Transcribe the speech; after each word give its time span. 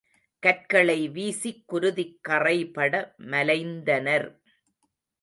கற்களை 0.43 1.09
வீசிக் 1.09 1.63
குருதிக் 1.67 2.19
கறைபட 2.29 2.93
மலைந்தனர். 3.31 4.29